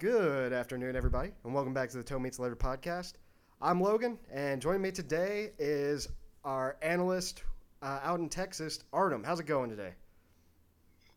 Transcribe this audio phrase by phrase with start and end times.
[0.00, 3.16] Good afternoon, everybody, and welcome back to the Toe Meets Leather podcast.
[3.60, 6.08] I'm Logan, and joining me today is
[6.42, 7.42] our analyst
[7.82, 9.22] uh, out in Texas, Artem.
[9.22, 9.92] How's it going today?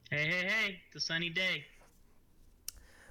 [0.10, 0.82] Hey, hey, hey!
[0.88, 1.64] It's a sunny day.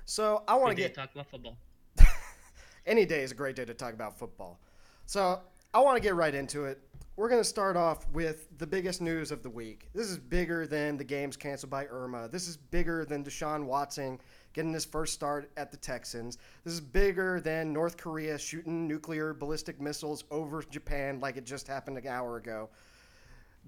[0.04, 1.56] So I want to get to talk about football.
[2.86, 4.60] any day is a great day to talk about football.
[5.06, 5.40] So
[5.72, 6.82] I want to get right into it.
[7.14, 9.90] We're going to start off with the biggest news of the week.
[9.94, 12.26] This is bigger than the games canceled by Irma.
[12.26, 14.18] This is bigger than Deshaun Watson
[14.54, 16.38] getting his first start at the Texans.
[16.64, 21.68] This is bigger than North Korea shooting nuclear ballistic missiles over Japan like it just
[21.68, 22.70] happened an hour ago.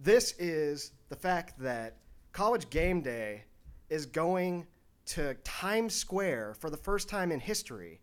[0.03, 1.99] This is the fact that
[2.33, 3.45] college game day
[3.91, 4.67] is going
[5.05, 8.01] to Times Square for the first time in history.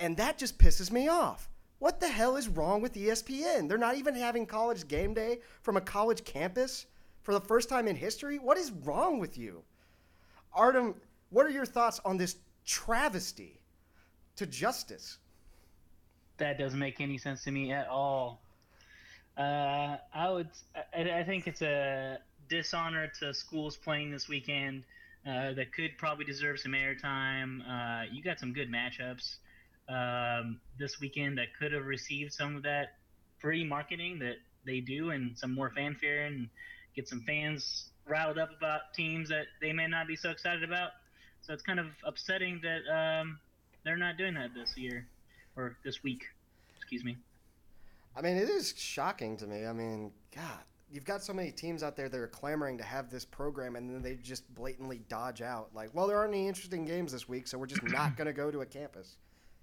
[0.00, 1.50] And that just pisses me off.
[1.82, 3.68] What the hell is wrong with ESPN?
[3.68, 6.86] They're not even having college game day from a college campus
[7.22, 8.38] for the first time in history?
[8.38, 9.64] What is wrong with you?
[10.54, 10.94] Artem,
[11.30, 13.58] what are your thoughts on this travesty
[14.36, 15.18] to justice?
[16.36, 18.40] That doesn't make any sense to me at all.
[19.36, 20.50] Uh, I would.
[20.96, 24.84] I, I think it's a dishonor to schools playing this weekend.
[25.26, 27.60] Uh, that could probably deserve some airtime.
[27.68, 29.38] Uh, you got some good matchups
[29.92, 32.94] um, this weekend that could have received some of that
[33.38, 36.48] free marketing that they do, and some more fanfare, and
[36.94, 40.90] get some fans riled up about teams that they may not be so excited about.
[41.42, 43.38] So it's kind of upsetting that um,
[43.84, 45.06] they're not doing that this year
[45.56, 46.22] or this week.
[46.76, 47.16] Excuse me.
[48.16, 49.66] I mean, it is shocking to me.
[49.66, 53.10] I mean, God, you've got so many teams out there that are clamoring to have
[53.10, 55.70] this program, and then they just blatantly dodge out.
[55.74, 58.32] Like, well, there aren't any interesting games this week, so we're just not going to
[58.32, 59.16] go to a campus.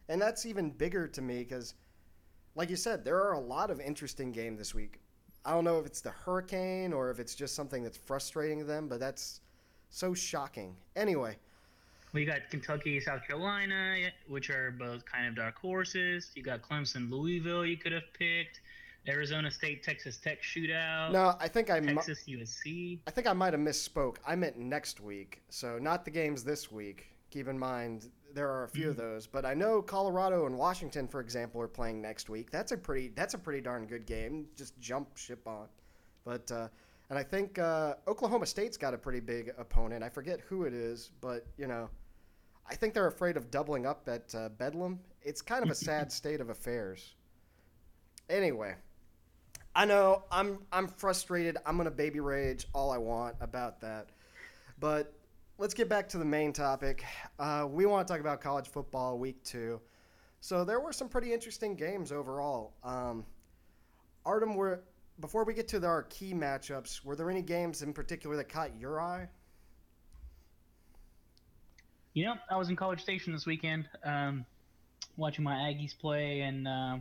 [0.09, 1.75] And that's even bigger to me because,
[2.55, 4.99] like you said, there are a lot of interesting games this week.
[5.45, 8.87] I don't know if it's the hurricane or if it's just something that's frustrating them,
[8.87, 9.39] but that's
[9.89, 10.75] so shocking.
[10.95, 11.37] Anyway,
[12.11, 16.31] We got Kentucky, South Carolina, which are both kind of dark horses.
[16.35, 17.65] You got Clemson, Louisville.
[17.65, 18.61] You could have picked
[19.07, 21.11] Arizona State, Texas Tech shootout.
[21.11, 22.99] no, I think I Texas, USC.
[23.07, 24.17] I think I might have misspoke.
[24.27, 27.11] I meant next week, so not the games this week.
[27.29, 31.07] Keep in mind there are a few of those, but I know Colorado and Washington,
[31.07, 32.51] for example, are playing next week.
[32.51, 34.47] That's a pretty that's a pretty darn good game.
[34.55, 35.67] Just jump ship on,
[36.25, 36.67] but uh,
[37.09, 40.03] and I think uh, Oklahoma State's got a pretty big opponent.
[40.03, 41.89] I forget who it is, but you know,
[42.69, 44.99] I think they're afraid of doubling up at uh, Bedlam.
[45.21, 47.15] It's kind of a sad state of affairs.
[48.29, 48.75] Anyway,
[49.75, 51.57] I know I'm I'm frustrated.
[51.65, 54.09] I'm gonna baby rage all I want about that,
[54.79, 55.13] but
[55.59, 57.03] let's get back to the main topic.
[57.37, 59.79] Uh, we want to talk about college football week two.
[60.39, 62.73] So there were some pretty interesting games overall.
[62.81, 63.25] Um,
[64.25, 64.79] Artem, were
[65.19, 68.71] before we get to our key matchups, were there any games in particular that caught
[68.79, 69.27] your eye?
[72.13, 74.45] You know, I was in College Station this weekend, um,
[75.17, 76.97] watching my Aggies play, and uh,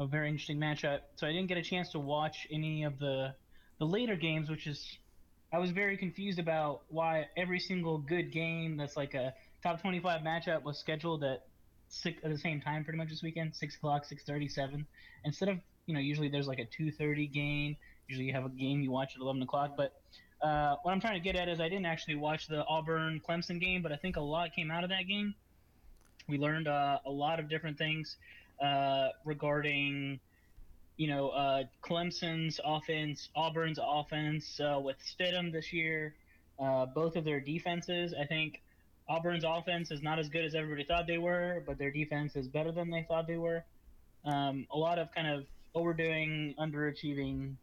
[0.00, 1.00] a very interesting matchup.
[1.14, 3.34] So I didn't get a chance to watch any of the
[3.78, 4.98] the later games, which is
[5.52, 10.22] I was very confused about why every single good game that's like a top 25
[10.22, 11.44] matchup was scheduled at
[11.88, 14.86] six at the same time pretty much this weekend, six o'clock, six thirty, seven.
[15.24, 17.76] Instead of you know usually there's like a 2:30 game.
[18.08, 19.92] Usually you have a game you watch at 11 o'clock, but
[20.42, 23.60] uh, what I'm trying to get at is I didn't actually watch the Auburn Clemson
[23.60, 25.34] game, but I think a lot came out of that game.
[26.28, 28.16] We learned uh, a lot of different things
[28.60, 30.18] uh, regarding,
[30.96, 36.14] you know, uh, Clemson's offense, Auburn's offense uh, with Stidham this year.
[36.58, 38.62] Uh, both of their defenses, I think
[39.08, 42.46] Auburn's offense is not as good as everybody thought they were, but their defense is
[42.46, 43.64] better than they thought they were.
[44.24, 47.54] Um, a lot of kind of overdoing, underachieving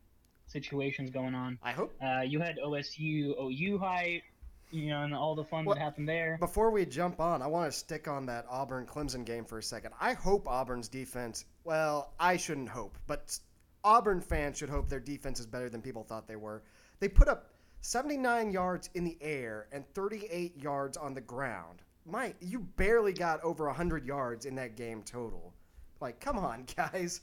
[0.48, 1.60] situations going on.
[1.64, 4.24] I hope Uh, you had OSU, OU hype,
[4.72, 6.38] you know, and all the fun Well, that happened there.
[6.40, 9.64] Before we jump on, I want to stick on that Auburn Clemson game for a
[9.64, 9.94] second.
[10.00, 13.38] I hope Auburn's defense, well, I shouldn't hope, but
[13.84, 16.64] Auburn fans should hope their defense is better than people thought they were.
[17.00, 21.82] They put up 79 yards in the air and 38 yards on the ground.
[22.06, 25.54] My, you barely got over 100 yards in that game total.
[26.02, 27.22] Like, come on, guys.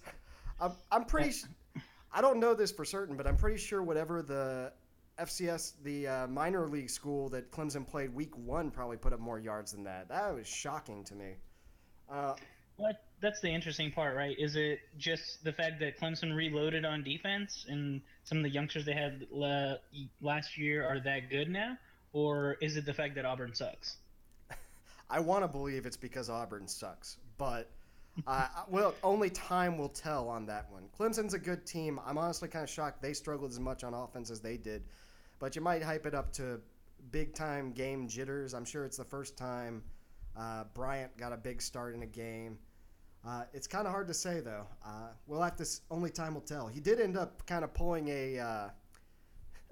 [0.61, 1.35] I'm, I'm pretty.
[2.12, 4.73] I don't know this for certain, but I'm pretty sure whatever the
[5.19, 9.39] FCS, the uh, minor league school that Clemson played week one, probably put up more
[9.39, 10.09] yards than that.
[10.09, 11.35] That was shocking to me.
[12.11, 12.35] Uh,
[12.77, 13.03] What?
[13.21, 14.37] That's the interesting part, right?
[14.39, 18.85] Is it just the fact that Clemson reloaded on defense and some of the youngsters
[18.85, 19.77] they had la-
[20.21, 21.79] last year are that good now,
[22.12, 23.97] or is it the fact that Auburn sucks?
[25.11, 27.71] I want to believe it's because Auburn sucks, but
[28.27, 30.85] uh, well, only time will tell on that one.
[30.99, 31.99] Clemson's a good team.
[32.07, 34.83] I'm honestly kind of shocked they struggled as much on offense as they did,
[35.38, 36.61] but you might hype it up to
[37.11, 38.55] big time game jitters.
[38.55, 39.83] I'm sure it's the first time
[40.37, 42.59] Uh, Bryant got a big start in a game.
[43.27, 44.67] Uh, it's kind of hard to say though.
[44.85, 45.62] Uh, we'll have to.
[45.62, 46.67] s- Only time will tell.
[46.69, 48.69] He did end up kind of pulling a uh,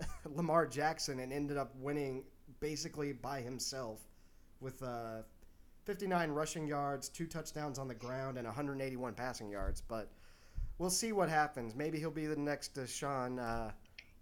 [0.35, 2.25] Lamar Jackson and ended up winning
[2.61, 4.01] basically by himself
[4.61, 5.23] with uh,
[5.85, 9.83] 59 rushing yards, two touchdowns on the ground, and 181 passing yards.
[9.83, 10.11] But
[10.79, 11.75] we'll see what happens.
[11.75, 13.71] Maybe he'll be the next Deshaun uh,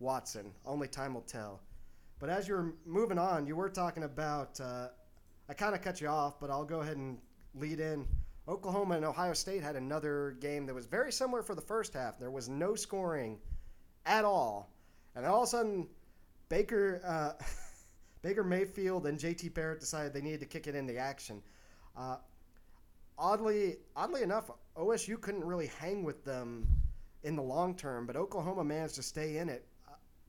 [0.02, 0.52] Watson.
[0.66, 1.60] Only time will tell.
[2.18, 4.60] But as you're moving on, you were talking about.
[4.60, 4.88] Uh,
[5.48, 7.18] I kind of cut you off, but I'll go ahead and
[7.54, 8.06] lead in.
[8.48, 12.18] Oklahoma and Ohio State had another game that was very similar for the first half.
[12.18, 13.38] There was no scoring
[14.04, 14.72] at all,
[15.14, 15.88] and all of a sudden,
[16.48, 17.32] Baker uh,
[18.22, 19.48] Baker Mayfield and J.T.
[19.50, 21.42] Barrett decided they needed to kick it into action.
[21.96, 22.16] Uh,
[23.18, 26.66] oddly, oddly enough, OSU couldn't really hang with them
[27.24, 29.66] in the long term, but Oklahoma managed to stay in it.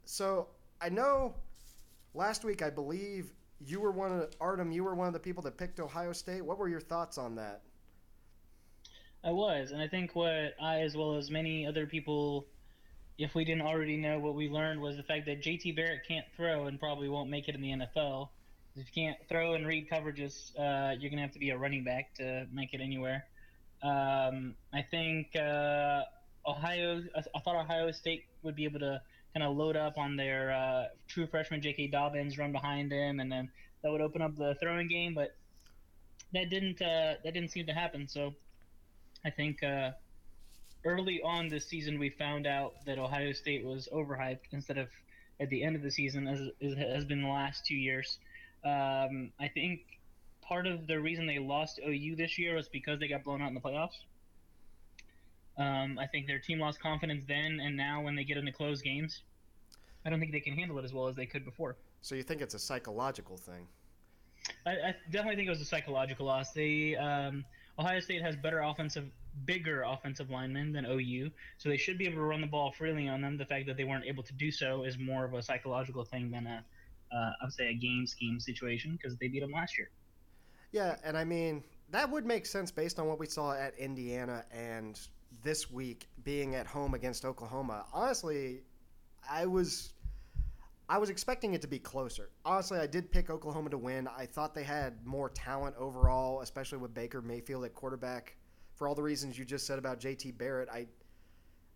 [0.06, 0.48] So
[0.82, 1.36] I know
[2.14, 3.32] last week, I believe
[3.66, 4.72] you were one of Artem.
[4.72, 6.44] You were one of the people that picked Ohio State.
[6.44, 7.62] What were your thoughts on that?
[9.24, 12.46] I was, and I think what I, as well as many other people,
[13.18, 16.26] if we didn't already know what we learned, was the fact that JT Barrett can't
[16.36, 18.30] throw and probably won't make it in the NFL.
[18.76, 21.86] If you can't throw and read coverages, uh, you're gonna have to be a running
[21.86, 23.24] back to make it anywhere.
[23.82, 26.02] Um, I think uh,
[26.46, 27.04] Ohio.
[27.16, 29.02] I, I thought Ohio State would be able to
[29.34, 31.88] kind of load up on their uh, true freshman J.K.
[31.88, 33.50] Dobbins, run behind him, and then
[33.82, 35.14] that would open up the throwing game.
[35.14, 35.36] But
[36.34, 36.82] that didn't.
[36.82, 38.08] Uh, that didn't seem to happen.
[38.08, 38.34] So
[39.26, 39.92] I think uh,
[40.86, 44.88] early on this season we found out that Ohio State was overhyped instead of
[45.40, 48.18] at the end of the season, as it has been the last two years.
[48.64, 49.82] Um, I think
[50.42, 53.48] part of the reason they lost OU this year was because they got blown out
[53.48, 53.98] in the playoffs.
[55.58, 58.82] Um, I think their team lost confidence then, and now when they get into close
[58.82, 59.22] games,
[60.06, 61.78] I don't think they can handle it as well as they could before.
[62.02, 63.68] So you think it's a psychological thing?
[64.66, 66.52] I, I definitely think it was a psychological loss.
[66.52, 67.46] They um,
[67.80, 69.06] Ohio State has better offensive,
[69.46, 73.08] bigger offensive linemen than OU, so they should be able to run the ball freely
[73.08, 73.38] on them.
[73.38, 76.30] The fact that they weren't able to do so is more of a psychological thing
[76.30, 76.64] than a,
[77.16, 79.90] uh, I would say, a game scheme situation because they beat them last year.
[80.72, 84.44] Yeah, and I mean that would make sense based on what we saw at Indiana
[84.52, 85.00] and
[85.42, 87.86] this week being at home against Oklahoma.
[87.94, 88.62] Honestly,
[89.30, 89.94] I was
[90.90, 92.30] I was expecting it to be closer.
[92.46, 94.08] Honestly, I did pick Oklahoma to win.
[94.08, 98.36] I thought they had more talent overall, especially with Baker Mayfield at quarterback.
[98.76, 100.88] For all the reasons you just said about JT Barrett, I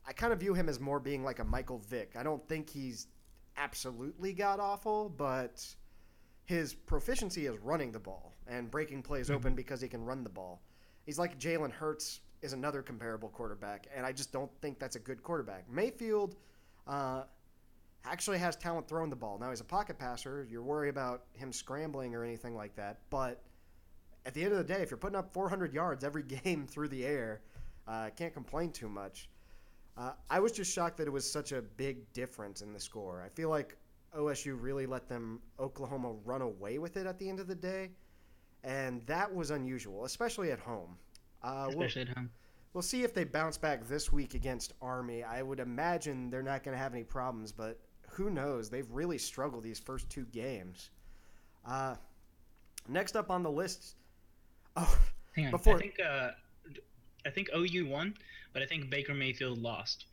[0.05, 2.13] I kind of view him as more being like a Michael Vick.
[2.17, 3.07] I don't think he's
[3.57, 5.65] absolutely god awful, but
[6.45, 9.35] his proficiency is running the ball and breaking plays mm-hmm.
[9.35, 10.61] open because he can run the ball.
[11.05, 14.99] He's like Jalen Hurts is another comparable quarterback, and I just don't think that's a
[14.99, 15.69] good quarterback.
[15.69, 16.35] Mayfield
[16.87, 17.23] uh,
[18.05, 19.37] actually has talent throwing the ball.
[19.39, 20.47] Now he's a pocket passer.
[20.49, 23.43] You're worried about him scrambling or anything like that, but
[24.25, 26.89] at the end of the day, if you're putting up 400 yards every game through
[26.89, 27.41] the air,
[27.87, 29.29] uh, can't complain too much.
[29.97, 33.23] Uh, I was just shocked that it was such a big difference in the score.
[33.25, 33.77] I feel like
[34.15, 37.91] OSU really let them Oklahoma run away with it at the end of the day,
[38.63, 40.97] and that was unusual, especially at home.
[41.43, 42.29] Uh, we'll, at home.
[42.73, 45.23] we'll see if they bounce back this week against Army.
[45.23, 47.79] I would imagine they're not going to have any problems, but
[48.09, 48.69] who knows?
[48.69, 50.89] They've really struggled these first two games.
[51.65, 51.95] Uh,
[52.87, 53.95] next up on the list,
[54.75, 54.99] oh,
[55.37, 55.51] Hang on.
[55.51, 56.29] Before- I think uh,
[57.25, 58.15] I think OU won,
[58.53, 60.05] but I think Baker Mayfield lost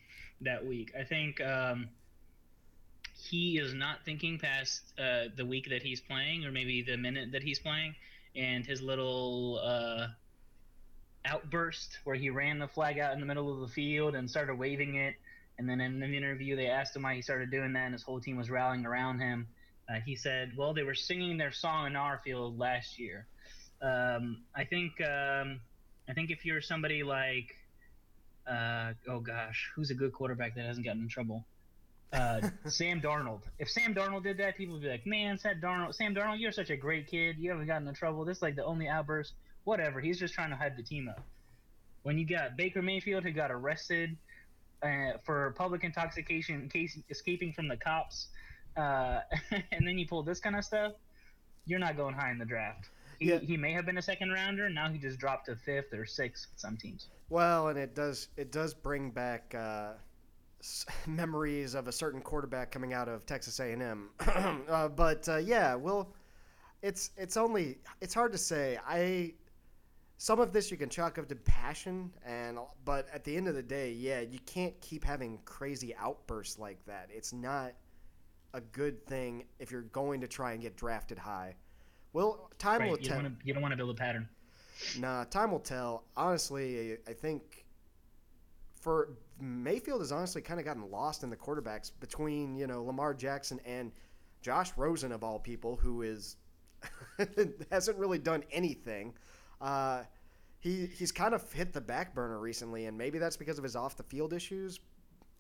[0.43, 0.93] that week.
[0.99, 1.89] I think um,
[3.15, 7.33] he is not thinking past uh, the week that he's playing, or maybe the minute
[7.33, 7.95] that he's playing,
[8.37, 10.09] and his little uh,
[11.25, 14.57] outburst where he ran the flag out in the middle of the field and started
[14.57, 15.15] waving it.
[15.59, 18.03] And then in the interview, they asked him why he started doing that, and his
[18.03, 19.47] whole team was rallying around him.
[19.89, 23.27] Uh, he said, "Well, they were singing their song in our field last year."
[23.81, 25.61] Um, I think um,
[26.09, 27.55] I think if you're somebody like
[28.47, 31.45] uh, oh gosh, who's a good quarterback that hasn't gotten in trouble?
[32.13, 33.43] Uh, Sam Darnold.
[33.59, 36.53] If Sam Darnold did that, people would be like, "Man, Sam Darnold, Sam Darnold, you're
[36.53, 37.37] such a great kid.
[37.39, 38.25] You haven't gotten in trouble.
[38.25, 39.33] This is like the only outburst.
[39.65, 40.01] Whatever.
[40.01, 41.25] He's just trying to hype the team up."
[42.03, 44.17] When you got Baker Mayfield who got arrested
[44.83, 48.29] uh, for public intoxication, case escaping from the cops,
[48.77, 49.21] uh,
[49.73, 50.93] and then you pull this kind of stuff,
[51.65, 52.91] you're not going high in the draft.
[53.19, 53.39] He, Yeah.
[53.39, 54.67] he may have been a second rounder.
[54.67, 57.09] And now he just dropped to fifth or sixth with some teams.
[57.31, 59.93] Well, and it does it does bring back uh,
[61.07, 64.11] memories of a certain quarterback coming out of Texas A&M.
[64.69, 66.13] uh, but uh, yeah, well,
[66.83, 68.79] it's it's only it's hard to say.
[68.87, 69.33] I
[70.25, 73.55] some of this you can chalk up to passion, and but at the end of
[73.55, 77.11] the day, yeah, you can't keep having crazy outbursts like that.
[77.13, 77.75] It's not
[78.55, 81.57] a good thing if you're going to try and get drafted high.
[82.15, 82.91] Well, time right?
[82.93, 83.23] will tell.
[83.45, 84.27] you don't want to build a pattern.
[84.99, 86.05] Nah, time will tell.
[86.17, 87.67] Honestly, I think
[88.81, 93.13] for Mayfield has honestly kind of gotten lost in the quarterbacks between you know Lamar
[93.13, 93.93] Jackson and
[94.41, 96.37] Josh Rosen of all people, who is
[97.71, 99.13] hasn't really done anything.
[99.61, 100.03] Uh,
[100.65, 103.77] he he's kind of hit the back burner recently, and maybe that's because of his
[103.77, 104.81] off the field issues,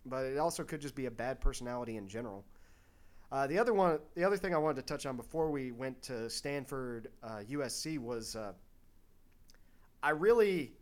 [0.04, 2.44] but it also could just be a bad personality in general.
[3.32, 6.00] Uh, the other one, the other thing I wanted to touch on before we went
[6.02, 8.52] to Stanford uh, USC was uh,
[10.02, 10.72] I really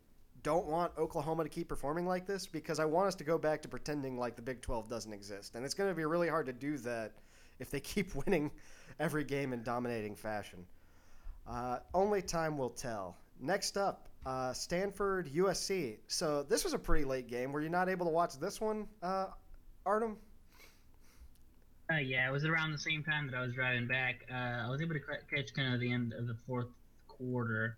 [0.43, 3.63] don't want Oklahoma to keep performing like this because I want us to go back
[3.63, 5.55] to pretending like the Big 12 doesn't exist.
[5.55, 7.13] And it's going to be really hard to do that
[7.61, 8.51] if they keep winning
[8.99, 10.67] every game in dominating fashion.
[11.49, 13.17] Uh, only time will tell.
[13.41, 15.99] Next up, uh, Stanford USC.
[16.09, 17.53] So this was a pretty late game.
[17.53, 19.27] Were you not able to watch this one, uh,
[19.85, 20.17] Artem?
[21.91, 24.25] Uh, yeah, it was around the same time that I was driving back.
[24.31, 26.69] Uh, I was able to catch kind of the end of the fourth
[27.09, 27.77] quarter.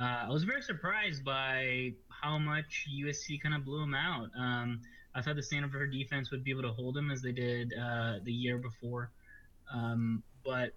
[0.00, 4.30] Uh, I was very surprised by how much USC kind of blew them out.
[4.38, 4.80] Um,
[5.14, 8.18] I thought the Stanford defense would be able to hold them as they did uh,
[8.22, 9.10] the year before,
[9.74, 10.72] um, but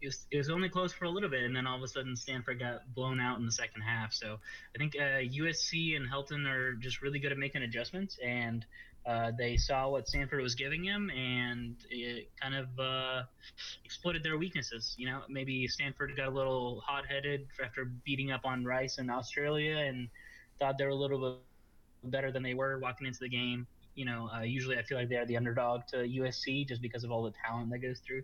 [0.00, 1.88] it was, it was only close for a little bit, and then all of a
[1.88, 4.12] sudden Stanford got blown out in the second half.
[4.12, 4.38] So
[4.74, 8.64] I think uh, USC and Helton are just really good at making adjustments, and
[9.06, 13.22] uh, they saw what Stanford was giving him, and it kind of uh,
[13.84, 14.94] exploited their weaknesses.
[14.98, 19.78] You know, maybe Stanford got a little hot-headed after beating up on Rice in Australia,
[19.78, 20.08] and
[20.58, 21.40] thought they were a little
[22.02, 23.66] bit better than they were walking into the game.
[23.94, 27.10] You know, uh, usually I feel like they're the underdog to USC just because of
[27.10, 28.22] all the talent that goes through.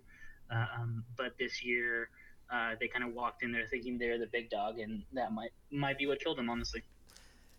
[0.54, 2.08] Um, but this year,
[2.50, 5.50] uh, they kind of walked in there thinking they're the big dog, and that might
[5.70, 6.82] might be what killed them, honestly.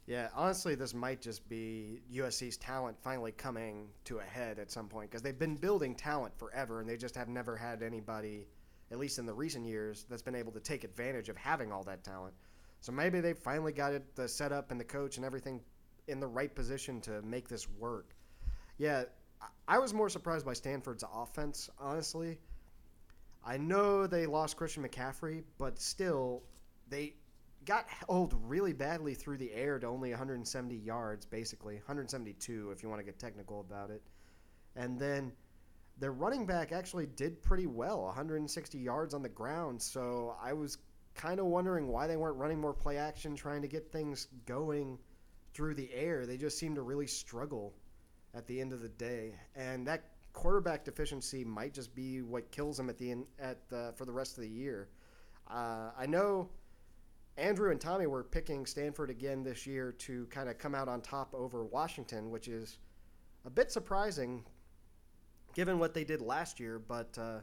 [0.08, 4.88] Yeah, honestly, this might just be USC's talent finally coming to a head at some
[4.88, 8.46] point because they've been building talent forever and they just have never had anybody,
[8.92, 11.84] at least in the recent years, that's been able to take advantage of having all
[11.86, 12.36] that talent.
[12.82, 15.60] So maybe they finally got it, the setup and the coach and everything
[16.08, 18.16] in the right position to make this work.
[18.78, 19.06] Yeah,
[19.68, 22.38] I was more surprised by Stanford's offense, honestly.
[23.46, 26.44] I know they lost Christian McCaffrey, but still,
[26.90, 27.14] they
[27.66, 32.90] got held really badly through the air to only 170 yards, basically 172 if you
[32.90, 34.02] want to get technical about it.
[34.76, 35.32] And then
[36.00, 39.82] their running back actually did pretty well, 160 yards on the ground.
[39.82, 40.78] So I was
[41.14, 44.98] kind of wondering why they weren't running more play action, trying to get things going
[45.54, 46.26] through the air.
[46.26, 47.74] They just seemed to really struggle
[48.34, 52.78] at the end of the day, and that quarterback deficiency might just be what kills
[52.78, 54.90] them at the end at the, for the rest of the year.
[55.50, 56.50] Uh, I know
[57.38, 61.02] Andrew and Tommy were picking Stanford again this year to kind of come out on
[61.02, 62.78] top over Washington, which is
[63.46, 64.44] a bit surprising
[65.54, 67.40] given what they did last year, but uh,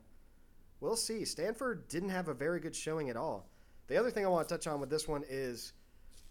[0.81, 1.25] we'll see.
[1.25, 3.49] Stanford didn't have a very good showing at all.
[3.87, 5.73] The other thing I want to touch on with this one is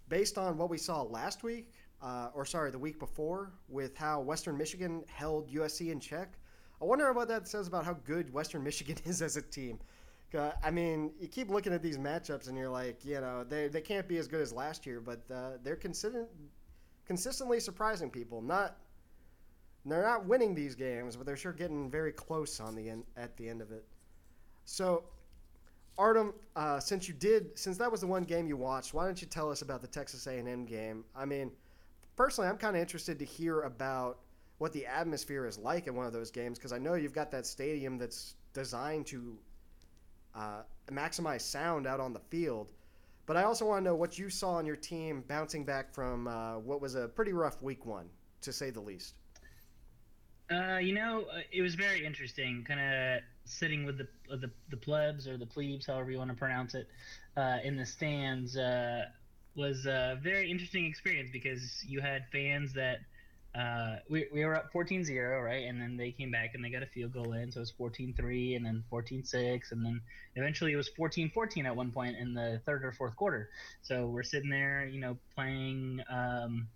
[0.09, 1.71] based on what we saw last week,
[2.03, 6.37] uh, or sorry, the week before, with how Western Michigan held USC in check.
[6.81, 9.79] I wonder what that says about how good Western Michigan is as a team.
[10.37, 13.67] Uh, I mean, you keep looking at these matchups and you're like, you know, they,
[13.67, 16.27] they can't be as good as last year, but uh, they're consistent,
[17.05, 18.41] consistently surprising people.
[18.41, 18.77] Not
[19.85, 23.35] they're not winning these games, but they're sure getting very close on the end at
[23.37, 23.83] the end of it.
[24.63, 25.03] So,
[25.97, 29.19] Artem, uh, since you did, since that was the one game you watched, why don't
[29.19, 31.03] you tell us about the Texas A&M game?
[31.15, 31.51] I mean,
[32.15, 34.19] personally, I'm kind of interested to hear about
[34.61, 37.31] what the atmosphere is like in one of those games because I know you've got
[37.31, 39.35] that stadium that's designed to
[40.35, 42.67] uh, maximize sound out on the field.
[43.25, 46.27] But I also want to know what you saw on your team bouncing back from
[46.27, 48.05] uh, what was a pretty rough week one,
[48.41, 49.15] to say the least.
[50.51, 54.51] Uh, you know, uh, it was very interesting, kind of sitting with the, uh, the
[54.69, 56.87] the plebs or the plebes, however you want to pronounce it,
[57.35, 58.55] uh, in the stands.
[59.53, 62.99] Was a very interesting experience because you had fans that
[63.53, 65.67] uh, we, we were up 14-0 right?
[65.67, 67.93] And then they came back and they got a field goal in so it was
[67.93, 70.01] 14-3 and then 14-6 and then
[70.35, 73.49] eventually it was 14-14 at one point in the third or fourth quarter.
[73.81, 76.67] So we're sitting there you know playing um,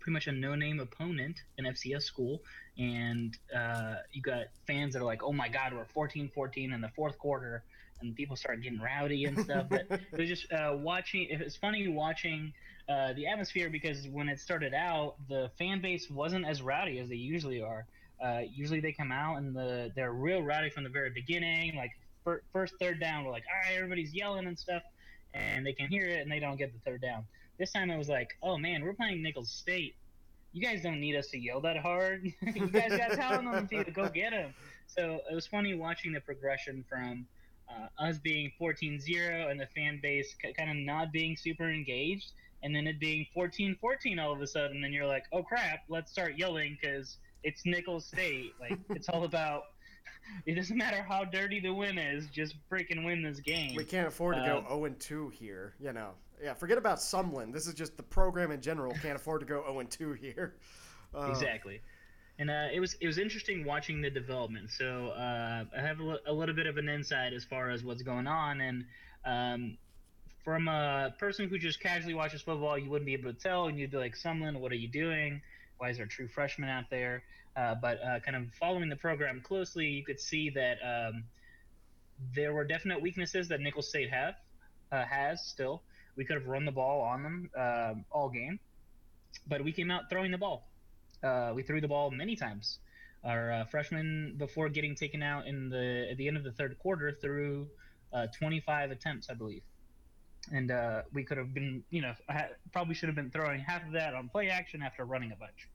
[0.00, 2.40] pretty much a no-name opponent an fcs school
[2.78, 6.90] and uh, you got fans that are like oh my god we're 14-14 in the
[6.94, 7.64] fourth quarter
[8.00, 9.66] and people start getting rowdy and stuff.
[9.68, 12.52] But it was just uh, watching it was funny watching
[12.88, 17.08] uh, the atmosphere because when it started out, the fan base wasn't as rowdy as
[17.08, 17.86] they usually are.
[18.22, 21.74] Uh, usually they come out and the they're real rowdy from the very beginning.
[21.76, 21.90] Like
[22.24, 24.82] fir- first third down, we're like, all right, everybody's yelling and stuff,
[25.34, 27.24] and they can hear it and they don't get the third down.
[27.58, 29.94] This time it was like, oh man, we're playing Nicholls State.
[30.52, 32.24] You guys don't need us to yell that hard.
[32.54, 33.92] you guys got talent on the field.
[33.92, 34.54] Go get them.
[34.86, 37.26] So it was funny watching the progression from
[37.68, 42.32] uh, us being 14-0 and the fan base c- kind of not being super engaged,
[42.62, 46.10] and then it being 14-14 all of a sudden, and you're like, oh crap, let's
[46.10, 48.52] start yelling because it's Nicholls State.
[48.60, 49.64] Like it's all about.
[50.44, 53.76] It doesn't matter how dirty the win is, just freaking win this game.
[53.76, 55.74] We can't afford to Um, go 0 and 2 here.
[55.78, 56.10] You know,
[56.42, 56.52] yeah.
[56.52, 57.52] Forget about Sumlin.
[57.52, 60.56] This is just the program in general can't afford to go 0 and 2 here.
[61.14, 61.80] Uh, exactly
[62.38, 66.32] and uh, it was it was interesting watching the development so uh, i have a,
[66.32, 68.84] little bit of an insight as far as what's going on and
[69.24, 69.76] um,
[70.46, 73.78] from a person who just casually watches football you wouldn't be able to tell and
[73.78, 75.42] you'd be like sumlin what are you doing
[75.78, 77.22] why is there a true freshman out there
[77.56, 81.24] uh, but uh, kind of following the program closely you could see that um,
[82.34, 84.34] there were definite weaknesses that Nicholls State have
[84.92, 85.82] uh, has still.
[86.16, 88.58] We could have run the ball on them uh, all game,
[89.46, 90.66] but we came out throwing the ball.
[91.22, 92.78] Uh, we threw the ball many times.
[93.24, 96.78] Our uh, freshman, before getting taken out in the at the end of the third
[96.78, 97.66] quarter, threw
[98.12, 99.62] uh, 25 attempts, I believe,
[100.52, 102.14] and uh, we could have been, you know,
[102.72, 105.68] probably should have been throwing half of that on play action after running a bunch.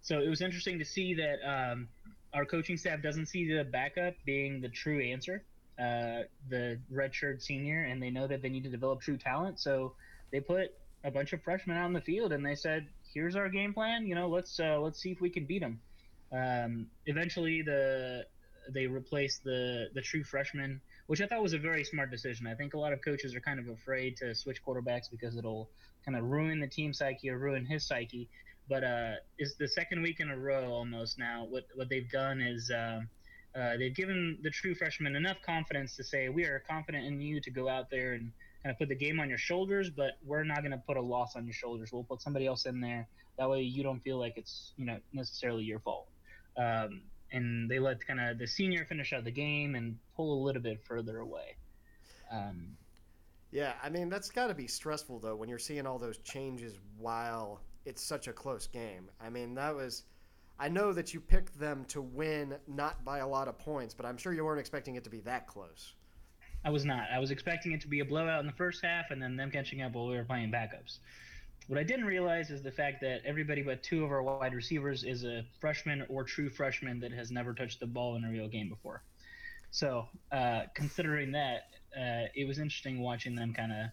[0.00, 1.88] So it was interesting to see that um,
[2.32, 5.42] our coaching staff doesn't see the backup being the true answer,
[5.78, 9.58] uh, the redshirt senior, and they know that they need to develop true talent.
[9.58, 9.94] So
[10.30, 13.48] they put a bunch of freshmen out in the field, and they said, "Here's our
[13.48, 14.06] game plan.
[14.06, 15.80] You know, let's uh, let's see if we can beat them."
[16.32, 18.26] Um, eventually, the
[18.68, 22.46] they replaced the the true freshman, which I thought was a very smart decision.
[22.46, 25.70] I think a lot of coaches are kind of afraid to switch quarterbacks because it'll
[26.04, 28.28] kind of ruin the team psyche or ruin his psyche
[28.68, 31.46] but uh, is the second week in a row almost now.
[31.48, 33.00] What what they've done is uh,
[33.56, 37.40] uh, they've given the true freshman enough confidence to say we are confident in you
[37.40, 38.32] to go out there and
[38.62, 41.00] kind of put the game on your shoulders, but we're not going to put a
[41.00, 41.92] loss on your shoulders.
[41.92, 43.06] We'll put somebody else in there.
[43.38, 46.08] That way you don't feel like it's you know necessarily your fault.
[46.56, 47.02] Um,
[47.32, 50.62] and they let kind of the senior finish out the game and pull a little
[50.62, 51.56] bit further away.
[52.30, 52.76] Um,
[53.50, 56.78] Yeah, I mean that's got to be stressful though when you're seeing all those changes
[56.98, 59.08] while it's such a close game.
[59.20, 60.04] I mean that was,
[60.58, 64.06] I know that you picked them to win not by a lot of points, but
[64.06, 65.94] I'm sure you weren't expecting it to be that close.
[66.64, 67.08] I was not.
[67.12, 69.50] I was expecting it to be a blowout in the first half and then them
[69.50, 70.98] catching up while we were playing backups.
[71.68, 75.02] What I didn't realize is the fact that everybody but two of our wide receivers
[75.02, 78.46] is a freshman or true freshman that has never touched the ball in a real
[78.46, 79.02] game before.
[79.72, 83.86] So, uh, considering that, uh, it was interesting watching them kind of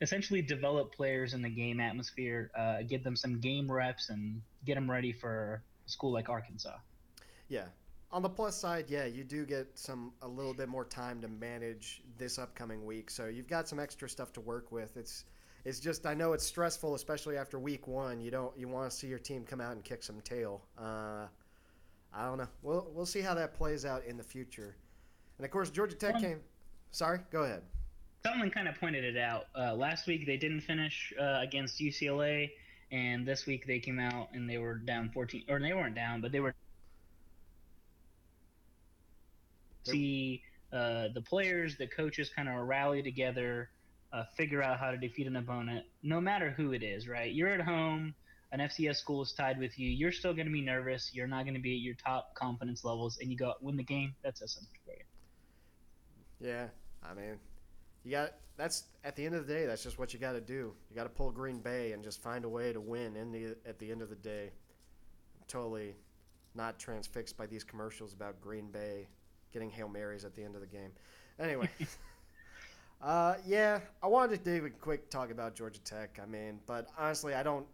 [0.00, 4.74] essentially develop players in the game atmosphere, uh, get them some game reps, and get
[4.74, 6.76] them ready for a school like Arkansas.
[7.48, 7.66] Yeah.
[8.12, 11.28] On the plus side, yeah, you do get some a little bit more time to
[11.28, 14.96] manage this upcoming week, so you've got some extra stuff to work with.
[14.96, 15.24] It's
[15.64, 18.20] it's just I know it's stressful, especially after week one.
[18.20, 20.62] You don't you want to see your team come out and kick some tail.
[20.78, 21.26] Uh,
[22.12, 22.48] I don't know.
[22.62, 24.76] We'll we'll see how that plays out in the future.
[25.38, 26.40] And of course, Georgia Tech came.
[26.90, 27.62] Sorry, go ahead.
[28.24, 29.46] Someone kind of pointed it out.
[29.58, 32.50] Uh, last week they didn't finish uh, against UCLA,
[32.92, 36.20] and this week they came out and they were down 14, or they weren't down,
[36.20, 36.54] but they were.
[39.84, 43.68] They- See uh, the players, the coaches kind of rally together,
[44.14, 47.32] uh, figure out how to defeat an opponent, no matter who it is, right?
[47.34, 48.14] You're at home,
[48.52, 49.88] an FCS school is tied with you.
[49.90, 51.10] You're still going to be nervous.
[51.12, 53.82] You're not going to be at your top confidence levels, and you go win the
[53.82, 54.14] game.
[54.22, 56.48] That's a something for you.
[56.48, 56.66] Yeah,
[57.02, 57.38] I mean,
[58.04, 59.66] you got that's at the end of the day.
[59.66, 60.72] That's just what you got to do.
[60.90, 63.16] You got to pull Green Bay and just find a way to win.
[63.16, 64.52] In the at the end of the day,
[65.36, 65.96] I'm totally
[66.54, 69.08] not transfixed by these commercials about Green Bay
[69.52, 70.92] getting hail marys at the end of the game.
[71.40, 71.68] Anyway,
[73.04, 76.18] uh, yeah, I wanted to do a quick talk about Georgia Tech.
[76.22, 77.66] I mean, but honestly, I don't.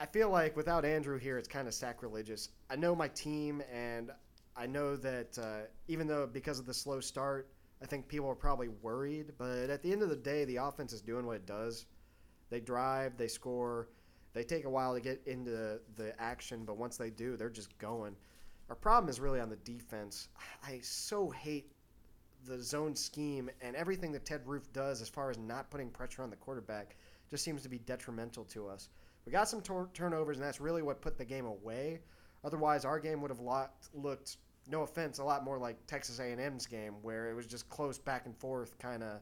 [0.00, 2.48] I feel like without Andrew here, it's kind of sacrilegious.
[2.70, 4.10] I know my team, and
[4.56, 7.50] I know that uh, even though because of the slow start,
[7.82, 9.32] I think people are probably worried.
[9.36, 11.84] But at the end of the day, the offense is doing what it does.
[12.48, 13.88] They drive, they score,
[14.32, 17.76] they take a while to get into the action, but once they do, they're just
[17.76, 18.16] going.
[18.70, 20.28] Our problem is really on the defense.
[20.66, 21.70] I so hate
[22.46, 26.22] the zone scheme and everything that Ted Roof does as far as not putting pressure
[26.22, 26.96] on the quarterback
[27.30, 28.88] just seems to be detrimental to us.
[29.24, 32.00] We got some tor- turnovers, and that's really what put the game away.
[32.44, 36.66] Otherwise, our game would have lot, looked, no offense, a lot more like Texas A&M's
[36.66, 39.20] game, where it was just close back and forth, kind of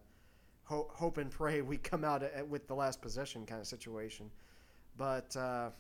[0.65, 4.31] ho- hope and pray we come out with the last possession kind of situation.
[4.97, 5.71] But uh,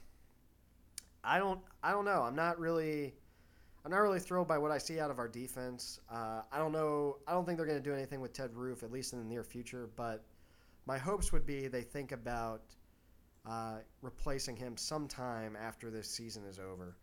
[1.22, 2.22] I don't, I don't know.
[2.22, 3.14] I'm not really,
[3.84, 6.00] I'm not really thrilled by what I see out of our defense.
[6.10, 7.18] Uh, I don't know.
[7.26, 9.24] I don't think they're going to do anything with Ted Roof, at least in the
[9.24, 9.88] near future.
[9.96, 10.24] But
[10.86, 12.62] my hopes would be they think about
[13.46, 16.96] uh, replacing him sometime after this season is over.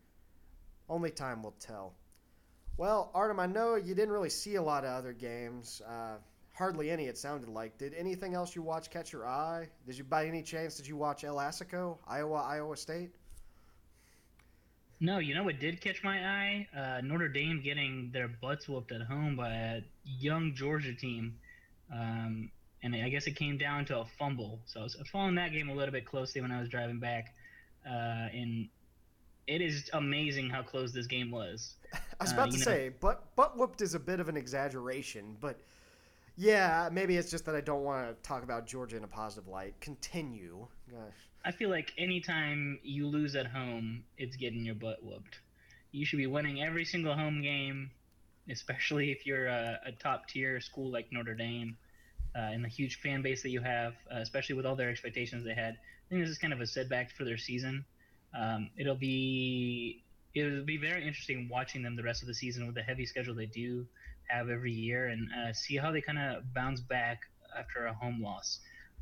[0.88, 1.94] Only time will tell.
[2.76, 5.80] Well, Artem, I know you didn't really see a lot of other games.
[5.88, 6.16] Uh,
[6.52, 7.78] hardly any, it sounded like.
[7.78, 9.68] Did anything else you watch catch your eye?
[9.86, 13.12] Did you, by any chance, did you watch El Assico, Iowa, Iowa State?
[15.00, 16.68] No, you know what did catch my eye?
[16.76, 21.38] Uh, Notre Dame getting their butts whooped at home by a young Georgia team.
[21.92, 22.50] Um,
[22.82, 24.60] and I guess it came down to a fumble.
[24.66, 27.34] So I was following that game a little bit closely when I was driving back.
[27.86, 28.68] Uh, and
[29.46, 31.76] it is amazing how close this game was.
[31.94, 34.36] I was about Uh, to know- say, but butt whooped is a bit of an
[34.36, 35.60] exaggeration, but
[36.36, 39.48] yeah, maybe it's just that I don't want to talk about Georgia in a positive
[39.48, 39.74] light.
[39.80, 40.66] Continue.
[40.90, 41.25] Gosh.
[41.46, 45.38] I feel like anytime you lose at home, it's getting your butt whooped.
[45.92, 47.92] You should be winning every single home game,
[48.50, 51.76] especially if you're a, a top tier school like Notre Dame
[52.34, 55.44] uh, and the huge fan base that you have, uh, especially with all their expectations
[55.44, 55.74] they had.
[55.74, 57.84] I think this is kind of a setback for their season.
[58.36, 60.02] Um, it'll be
[60.34, 63.36] it'll be very interesting watching them the rest of the season with the heavy schedule
[63.36, 63.86] they do
[64.28, 67.20] have every year and uh, see how they kind of bounce back
[67.56, 68.58] after a home loss.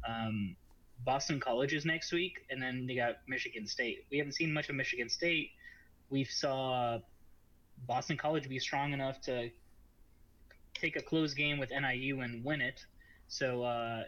[0.07, 0.57] Um,
[1.05, 4.07] Boston College is next week, and then they got Michigan State.
[4.11, 5.51] We haven't seen much of Michigan State.
[6.11, 6.99] We saw
[7.87, 9.51] Boston College be strong enough to
[10.75, 12.85] take a close game with NIU and win it.
[13.29, 14.05] So, uh,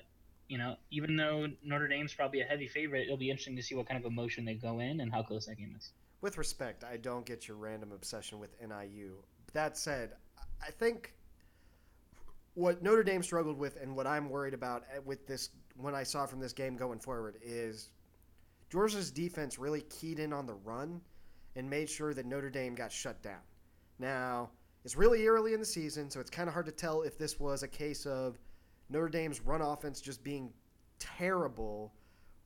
[0.48, 3.74] you know, even though Notre Dame's probably a heavy favorite, it'll be interesting to see
[3.74, 5.90] what kind of emotion they go in and how close that game is.
[6.20, 9.16] With respect, I don't get your random obsession with NIU.
[9.52, 10.12] That said,
[10.62, 11.12] I think
[12.54, 16.26] what Notre Dame struggled with and what I'm worried about with this when I saw
[16.26, 17.90] from this game going forward is
[18.70, 21.00] Georgia's defense really keyed in on the run
[21.54, 23.40] and made sure that Notre Dame got shut down.
[23.98, 24.50] Now,
[24.84, 27.40] it's really early in the season, so it's kind of hard to tell if this
[27.40, 28.38] was a case of
[28.88, 30.52] Notre Dame's run offense just being
[30.98, 31.92] terrible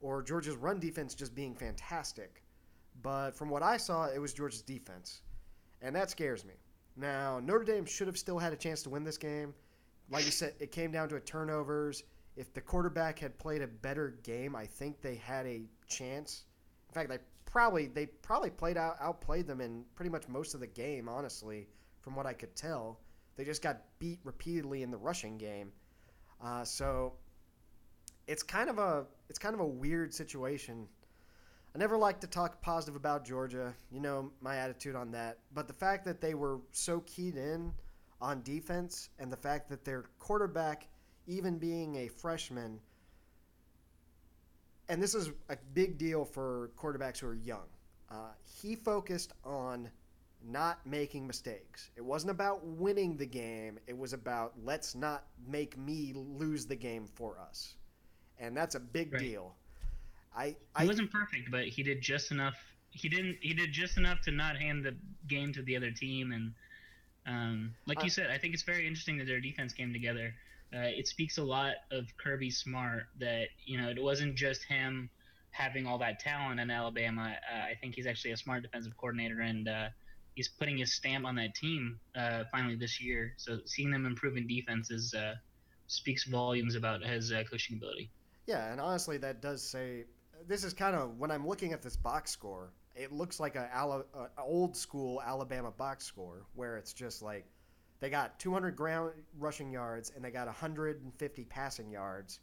[0.00, 2.42] or Georgia's run defense just being fantastic.
[3.02, 5.22] But from what I saw, it was Georgia's defense.
[5.82, 6.54] And that scares me.
[6.96, 9.54] Now, Notre Dame should have still had a chance to win this game.
[10.10, 12.02] Like you said, it came down to turnovers.
[12.36, 16.44] If the quarterback had played a better game, I think they had a chance.
[16.88, 20.60] In fact, they probably they probably played out outplayed them in pretty much most of
[20.60, 21.68] the game, honestly,
[22.00, 23.00] from what I could tell.
[23.36, 25.72] They just got beat repeatedly in the rushing game.
[26.42, 27.14] Uh, so
[28.26, 30.86] it's kind of a it's kind of a weird situation.
[31.74, 33.74] I never like to talk positive about Georgia.
[33.92, 35.38] You know my attitude on that.
[35.54, 37.72] But the fact that they were so keyed in
[38.20, 40.88] on defense and the fact that their quarterback,
[41.30, 42.80] even being a freshman,
[44.88, 47.66] and this is a big deal for quarterbacks who are young,
[48.10, 49.88] uh, he focused on
[50.42, 51.90] not making mistakes.
[51.96, 56.76] It wasn't about winning the game, it was about let's not make me lose the
[56.76, 57.76] game for us.
[58.38, 59.20] And that's a big Right.
[59.20, 59.54] deal.
[60.34, 62.56] I, He wasn't perfect, but he did just enough.
[62.90, 63.38] He didn't.
[63.40, 64.96] He did just enough to not hand the
[65.28, 66.54] game to the other team, and
[67.26, 70.34] um, like Uh, you said, I think it's very interesting that their defense came together.
[70.74, 75.11] Uh, it speaks a lot of Kirby Smart that you know it wasn't just him
[75.50, 77.35] having all that talent in Alabama.
[77.52, 79.88] Uh, I think he's actually a smart defensive coordinator, and uh,
[80.35, 83.35] he's putting his stamp on that team uh, finally this year.
[83.37, 85.35] So seeing them improve in defenses uh,
[85.87, 88.11] speaks volumes about his uh, coaching ability.
[88.46, 90.04] Yeah, and honestly, that does say
[90.46, 92.72] this is kind of when I'm looking at this box score.
[92.96, 97.46] It looks like a, a old school Alabama box score where it's just like
[98.00, 102.40] they got 200 ground rushing yards and they got 150 passing yards.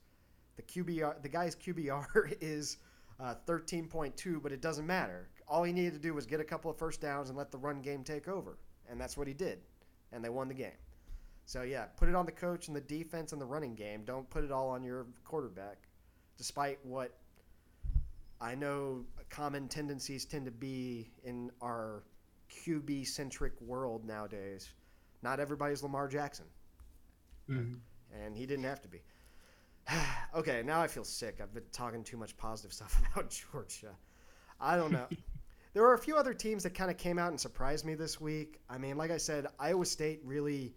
[0.55, 2.77] The QBR, the guy's QBR is
[3.19, 5.29] uh, 13.2, but it doesn't matter.
[5.47, 7.57] All he needed to do was get a couple of first downs and let the
[7.57, 8.57] run game take over,
[8.89, 9.59] and that's what he did,
[10.11, 10.71] and they won the game.
[11.45, 14.03] So yeah, put it on the coach and the defense and the running game.
[14.03, 15.77] Don't put it all on your quarterback
[16.37, 17.11] despite what
[18.39, 22.03] I know common tendencies tend to be in our
[22.51, 24.69] QB centric world nowadays.
[25.21, 26.45] Not everybody's Lamar Jackson,
[28.13, 29.01] and he didn't have to be.
[30.35, 31.39] okay, now I feel sick.
[31.41, 33.95] I've been talking too much positive stuff about Georgia.
[34.59, 35.07] I don't know.
[35.73, 38.19] there were a few other teams that kind of came out and surprised me this
[38.19, 38.59] week.
[38.69, 40.73] I mean, like I said, Iowa State really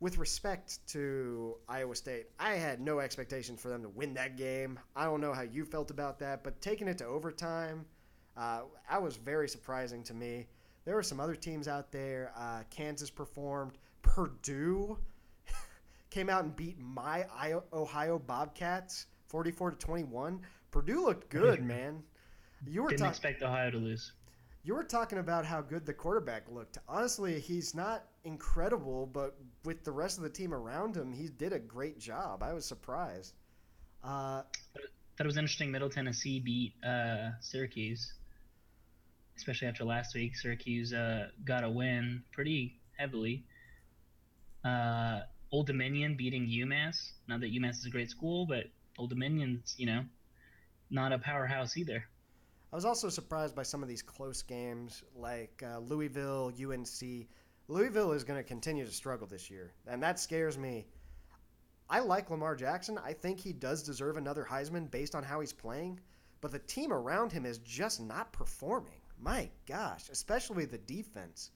[0.00, 4.78] with respect to Iowa State, I had no expectations for them to win that game.
[4.94, 7.86] I don't know how you felt about that, but taking it to overtime,
[8.36, 10.46] uh, that was very surprising to me.
[10.86, 12.32] There were some other teams out there.
[12.34, 13.76] Uh, Kansas performed.
[14.00, 14.96] Purdue
[16.10, 17.26] came out and beat my
[17.72, 20.40] Ohio Bobcats, forty-four to twenty-one.
[20.70, 22.02] Purdue looked good, man.
[22.66, 23.10] You were Didn't talking.
[23.10, 24.12] expect Ohio to lose.
[24.62, 26.78] You were talking about how good the quarterback looked.
[26.88, 31.52] Honestly, he's not incredible, but with the rest of the team around him, he did
[31.52, 32.42] a great job.
[32.42, 33.34] I was surprised.
[34.02, 34.42] Uh,
[35.16, 35.70] Thought it was interesting.
[35.70, 38.14] Middle Tennessee beat uh, Syracuse,
[39.36, 40.36] especially after last week.
[40.36, 43.44] Syracuse uh, got a win, pretty heavily.
[44.64, 45.20] Uh,
[45.52, 47.12] Old Dominion beating UMass.
[47.28, 48.64] Not that UMass is a great school, but
[48.98, 50.04] Old Dominion's, you know,
[50.90, 52.04] not a powerhouse either.
[52.72, 57.26] I was also surprised by some of these close games, like uh, Louisville, UNC.
[57.68, 60.86] Louisville is going to continue to struggle this year, and that scares me.
[61.88, 62.98] I like Lamar Jackson.
[62.98, 66.00] I think he does deserve another Heisman based on how he's playing,
[66.40, 69.00] but the team around him is just not performing.
[69.20, 71.50] My gosh, especially the defense.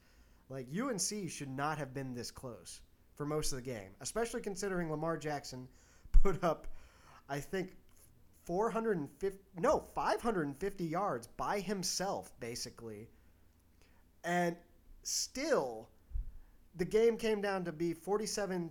[0.48, 2.80] Like UNC should not have been this close
[3.14, 5.68] for most of the game, especially considering Lamar Jackson
[6.22, 6.66] put up,
[7.28, 7.76] I think,
[8.44, 13.08] 450 no 550 yards by himself basically.
[14.24, 14.56] And
[15.02, 15.88] still
[16.76, 18.70] the game came down to be 47-35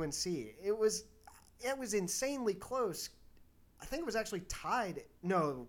[0.00, 0.26] UNC
[0.64, 1.04] it was
[1.60, 3.10] it was insanely close.
[3.82, 5.66] I think it was actually tied no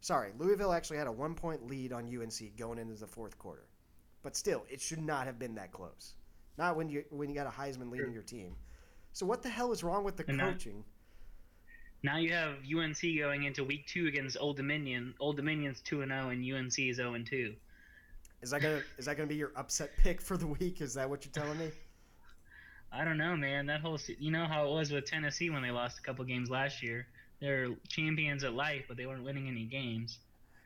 [0.00, 3.66] sorry Louisville actually had a 1 point lead on UNC going into the fourth quarter
[4.22, 6.14] but still it should not have been that close
[6.58, 8.56] not when you when you got a Heisman leading your team
[9.12, 10.84] so what the hell is wrong with the And coaching
[12.02, 15.14] Now you have UNC going into week two against Old Dominion.
[15.18, 17.54] Old Dominion's two and zero, and UNC is zero and two.
[18.42, 20.80] Is that gonna is that gonna be your upset pick for the week?
[20.80, 21.70] Is that what you're telling me?
[22.92, 23.66] I don't know, man.
[23.66, 26.50] That whole you know how it was with Tennessee when they lost a couple games
[26.50, 27.06] last year.
[27.40, 30.18] They're champions at life, but they weren't winning any games.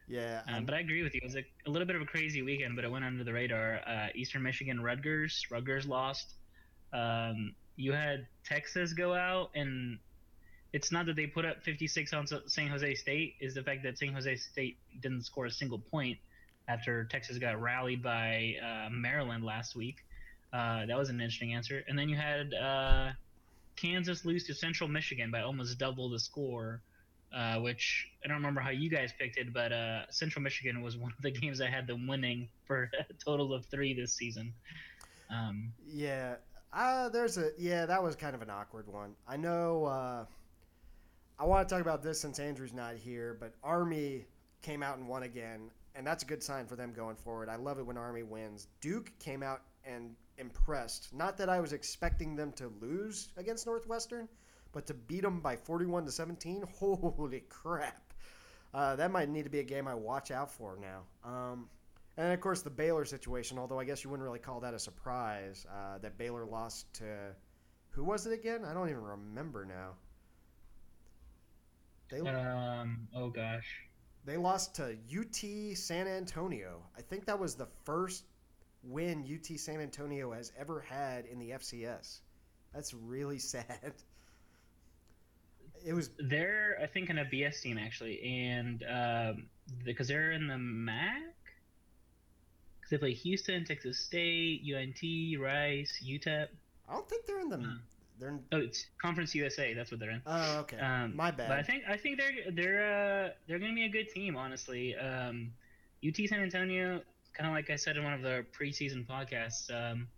[0.09, 1.21] Yeah, Um, but I agree with you.
[1.23, 3.33] It was a, a little bit of a crazy weekend, but it went under the
[3.33, 3.81] radar.
[3.87, 5.47] Uh, Eastern Michigan Rutgers.
[5.51, 6.35] Rutgers lost.
[6.93, 9.99] Um, you had Texas go out, and
[10.73, 13.37] it's not that they put up 56 on San Jose State.
[13.41, 16.19] Is the fact that San Jose State didn't score a single point
[16.69, 19.97] after Texas got rallied by uh, Maryland last week.
[20.53, 21.85] Uh, that was an interesting answer.
[21.89, 23.11] And then you had uh,
[23.81, 26.83] Kansas lose to Central Michigan by almost double the score
[27.33, 30.97] uh, which I don't remember how you guys picked it, but uh, Central Michigan was
[30.97, 34.53] one of the games I had them winning for a total of three this season.
[35.31, 36.37] Um, yeah.
[36.73, 37.87] Uh, there's a yeah.
[37.87, 39.15] That was kind of an awkward one.
[39.27, 39.85] I know.
[39.87, 40.25] Uh,
[41.39, 44.27] I want to talk about this since Andrew's not here, but Army
[44.63, 47.49] came out and won again, and that's a good sign for them going forward.
[47.49, 48.69] I love it when Army wins.
[48.81, 51.13] Duke came out and impressed.
[51.15, 54.29] Not that I was expecting them to lose against Northwestern,
[54.73, 56.65] but to beat them by 41 to 17.
[56.79, 58.13] Holy crap!
[58.73, 61.03] Uh, that might need to be a game I watch out for now.
[61.25, 61.69] Um,
[62.17, 64.75] and then, of course, the Baylor situation, although I guess you wouldn't really call that
[64.75, 67.35] a surprise, uh, that Baylor lost to.
[67.91, 68.65] Who was it again?
[68.65, 69.95] I don't even remember now.
[72.11, 73.89] They, um, oh gosh,
[74.25, 76.83] they lost to UT San Antonio.
[76.97, 78.25] I think that was the first
[78.83, 82.21] win UT San Antonio has ever had in the FCS.
[82.75, 83.93] That's really sad.
[85.85, 89.47] It was they're I think an FBS team actually, and um,
[89.85, 91.23] because they're in the MAC,
[92.79, 96.49] because they play Houston, Texas State, UNT, Rice, UTEP.
[96.89, 97.77] I don't think they're in the Hmm.
[98.19, 99.73] they're in, Oh, it's Conference USA.
[99.73, 100.21] That's what they're in.
[100.27, 100.79] Oh, okay.
[100.79, 101.49] Um, My bad.
[101.49, 104.37] But I think I think they're they're uh, they're going to be a good team,
[104.37, 104.95] honestly.
[104.97, 105.53] Um,
[106.07, 107.01] UT San Antonio,
[107.41, 110.09] kind of like I said in one of the preseason podcasts, um,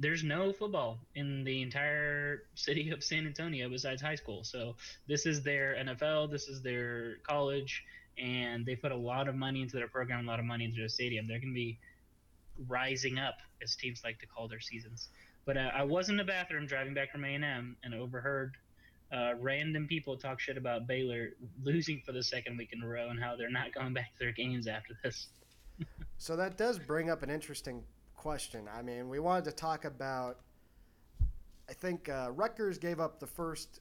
[0.00, 4.42] there's no football in the entire city of San Antonio besides high school.
[4.42, 4.74] So
[5.06, 7.84] this is their NFL, this is their college,
[8.18, 10.78] and they put a lot of money into their program, a lot of money into
[10.78, 11.28] their stadium.
[11.28, 11.78] They're going to be
[12.66, 15.10] rising up, as teams like to call their seasons.
[15.44, 18.56] But uh, I was in the bathroom driving back from A&M and overheard
[19.12, 23.10] uh, random people talk shit about Baylor losing for the second week in a row
[23.10, 25.28] and how they're not going back to their games after this.
[26.18, 27.82] So that does bring up an interesting
[28.16, 28.68] question.
[28.72, 30.38] I mean, we wanted to talk about.
[31.68, 33.80] I think uh, Rutgers gave up the first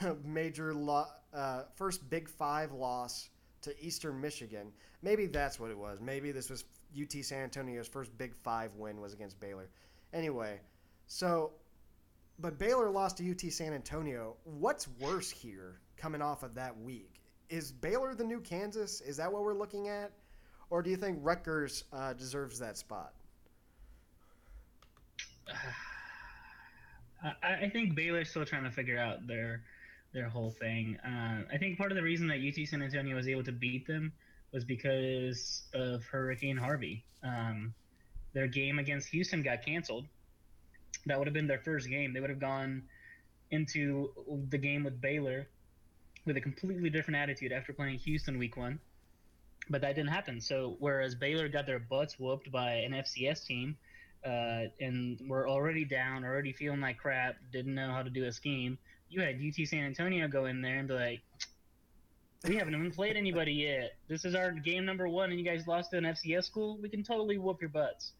[0.24, 3.30] major, lo- uh, first Big Five loss
[3.62, 4.72] to Eastern Michigan.
[5.02, 6.00] Maybe that's what it was.
[6.00, 6.64] Maybe this was
[7.00, 9.68] UT San Antonio's first Big Five win was against Baylor.
[10.12, 10.60] Anyway,
[11.06, 11.52] so,
[12.38, 14.36] but Baylor lost to UT San Antonio.
[14.44, 17.20] What's worse here coming off of that week?
[17.50, 19.00] Is Baylor the new Kansas?
[19.00, 20.12] Is that what we're looking at?
[20.70, 23.12] Or do you think Rutgers uh, deserves that spot?
[27.22, 27.32] I,
[27.64, 29.62] I think Baylor's still trying to figure out their
[30.12, 30.96] their whole thing.
[31.04, 33.86] Uh, I think part of the reason that UT San Antonio was able to beat
[33.86, 34.12] them
[34.52, 37.04] was because of Hurricane Harvey.
[37.22, 37.74] Um,
[38.32, 40.06] their game against Houston got canceled.
[41.06, 42.12] That would have been their first game.
[42.12, 42.84] They would have gone
[43.50, 44.10] into
[44.50, 45.48] the game with Baylor
[46.24, 48.78] with a completely different attitude after playing Houston week one.
[49.70, 50.40] But that didn't happen.
[50.40, 53.76] So whereas Baylor got their butts whooped by an FCS team,
[54.24, 58.32] uh, and were already down, already feeling like crap, didn't know how to do a
[58.32, 58.78] scheme.
[59.10, 61.20] You had UT San Antonio go in there and be like,
[62.46, 63.96] "We haven't even played anybody yet.
[64.08, 66.78] This is our game number one, and you guys lost to an FCS school.
[66.78, 68.12] We can totally whoop your butts."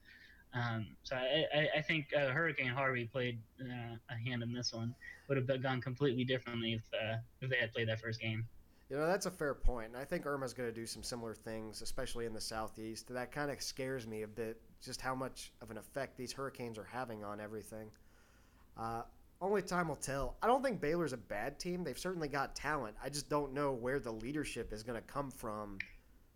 [0.55, 4.73] Um, so I, I, I think uh, Hurricane Harvey played uh, a hand in this
[4.73, 4.95] one.
[5.29, 8.47] Would have gone completely differently if uh, if they had played that first game.
[8.91, 9.89] You know, that's a fair point.
[9.89, 13.13] And I think Irma's going to do some similar things, especially in the southeast.
[13.13, 16.79] That kind of scares me a bit, just how much of an effect these hurricanes
[16.79, 17.91] are having on everything.
[18.79, 19.03] Uh,
[19.41, 20.37] only time will tell.
[20.43, 21.85] I don't think Baylor's a bad team.
[21.85, 22.97] They've certainly got talent.
[23.03, 25.79] I just don't know where the leadership is going to come from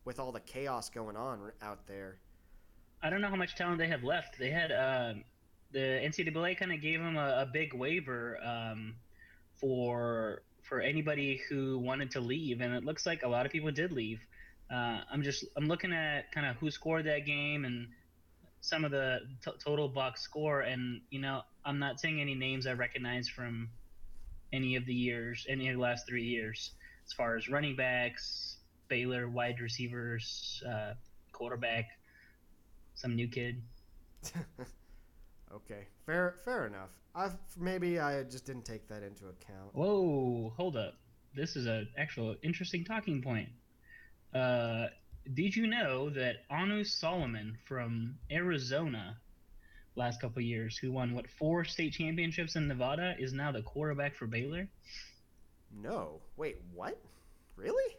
[0.05, 2.19] with all the chaos going on out there.
[3.03, 4.38] I don't know how much talent they have left.
[4.38, 5.15] They had uh,
[5.73, 8.95] the NCAA kind of gave them a, a big waiver um,
[9.55, 13.70] for for anybody who wanted to leave, and it looks like a lot of people
[13.70, 14.20] did leave.
[14.70, 17.88] Uh, I'm just I'm looking at kind of who scored that game and
[18.61, 22.66] some of the t- total box score, and you know I'm not saying any names
[22.66, 23.70] I recognize from
[24.53, 26.72] any of the years, any of the last three years,
[27.07, 28.57] as far as running backs,
[28.88, 30.94] Baylor wide receivers, uh,
[31.33, 31.87] quarterback
[32.94, 33.62] some new kid.
[35.55, 36.91] okay, fair fair enough.
[37.15, 39.75] I maybe I just didn't take that into account.
[39.75, 40.95] Whoa, hold up.
[41.35, 43.49] This is an actual interesting talking point.
[44.35, 44.87] Uh,
[45.35, 49.19] did you know that Anu Solomon from Arizona,
[49.95, 54.17] last couple years, who won what four state championships in Nevada, is now the quarterback
[54.17, 54.69] for Baylor?
[55.75, 56.21] No.
[56.37, 56.99] Wait, what?
[57.57, 57.97] Really?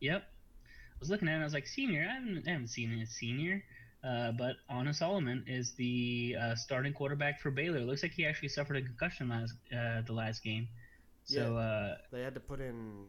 [0.00, 0.22] Yep.
[0.22, 1.40] I was looking at it.
[1.40, 2.06] I was like, senior.
[2.08, 3.62] I haven't, I haven't seen a senior.
[4.06, 7.80] Uh, but Anu Solomon is the uh, starting quarterback for Baylor.
[7.80, 10.68] Looks like he actually suffered a concussion last uh, the last game.
[11.24, 13.06] So yeah, uh, they had to put in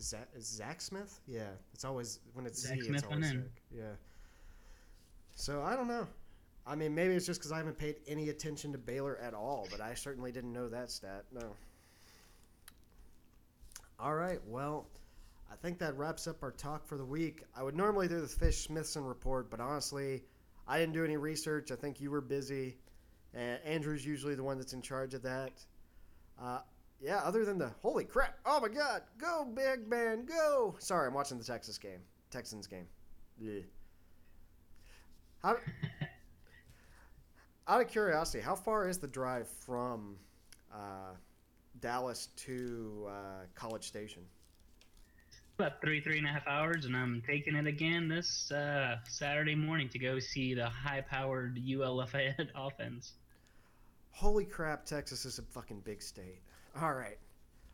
[0.00, 1.20] Zach, Zach, Smith.
[1.28, 3.38] Yeah, it's always when it's Zach Z, Smith it's always Zach.
[3.70, 3.82] Yeah.
[5.34, 6.06] So I don't know.
[6.66, 9.68] I mean, maybe it's just because I haven't paid any attention to Baylor at all,
[9.70, 11.24] but I certainly didn't know that stat.
[11.32, 11.54] No.
[14.00, 14.40] All right.
[14.46, 14.86] Well.
[15.54, 17.44] I think that wraps up our talk for the week.
[17.56, 20.24] I would normally do the Fish Smithson report, but honestly,
[20.66, 21.70] I didn't do any research.
[21.70, 22.76] I think you were busy,
[23.32, 25.52] and Andrew's usually the one that's in charge of that.
[26.42, 26.58] Uh,
[27.00, 30.74] yeah, other than the holy crap, oh my god, go big man, go!
[30.80, 32.00] Sorry, I'm watching the Texas game,
[32.32, 32.88] Texans game.
[33.38, 33.60] Yeah.
[35.40, 35.56] How,
[37.68, 40.16] out of curiosity, how far is the drive from
[40.74, 41.14] uh,
[41.80, 44.24] Dallas to uh, College Station?
[45.58, 49.54] About three, three and a half hours, and I'm taking it again this uh, Saturday
[49.54, 53.12] morning to go see the high-powered UL Lafayette offense.
[54.10, 56.40] Holy crap, Texas is a fucking big state.
[56.80, 57.18] All right.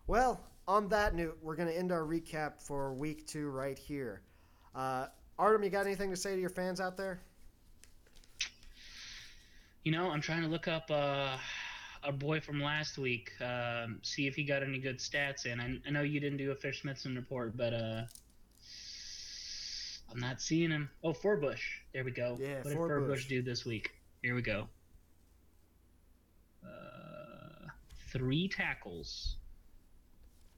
[0.07, 4.21] Well, on that note, we're going to end our recap for week two right here.
[4.75, 5.07] Uh,
[5.39, 7.21] Artem, you got anything to say to your fans out there?
[9.85, 11.37] You know, I'm trying to look up uh,
[12.03, 15.61] our boy from last week, um, see if he got any good stats in.
[15.61, 18.03] I, I know you didn't do a Fish Smithson report, but uh,
[20.11, 20.91] I'm not seeing him.
[21.05, 21.61] Oh, Furbush.
[21.93, 22.39] There we go.
[22.41, 23.91] Yeah, what did Furbush do this week?
[24.23, 24.69] Here we go.
[26.65, 27.69] Uh,
[28.13, 29.37] three tackles.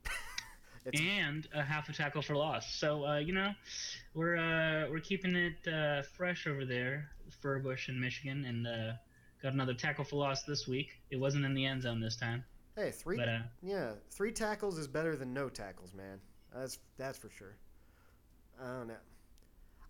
[0.94, 2.74] and a half a tackle for loss.
[2.74, 3.52] So uh, you know,
[4.14, 7.10] we're uh, we're keeping it uh, fresh over there,
[7.42, 8.92] Furbush in Michigan, and uh,
[9.42, 11.00] Got another tackle for loss this week.
[11.10, 12.44] It wasn't in the end zone this time.
[12.76, 13.16] Hey, three.
[13.16, 16.20] But, uh, yeah, three tackles is better than no tackles, man.
[16.54, 17.56] That's that's for sure.
[18.62, 18.94] I don't know.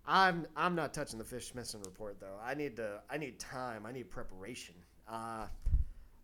[0.05, 2.37] I'm I'm not touching the Fish Smithson report though.
[2.43, 3.85] I need to I need time.
[3.85, 4.75] I need preparation.
[5.07, 5.47] Uh,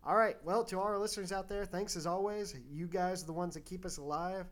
[0.04, 0.36] all right.
[0.44, 2.54] Well, to all our listeners out there, thanks as always.
[2.70, 4.46] You guys are the ones that keep us alive.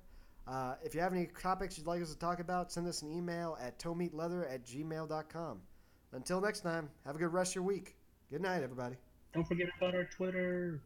[0.47, 3.11] Uh, if you have any topics you'd like us to talk about, send us an
[3.11, 5.61] email at toemeatleather at gmail.com.
[6.13, 7.98] Until next time, have a good rest of your week.
[8.31, 8.95] Good night, everybody.
[9.33, 10.83] Don't forget about our Twitter.